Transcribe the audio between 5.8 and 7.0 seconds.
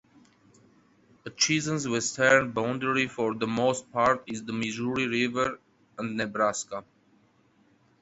and Nebraska.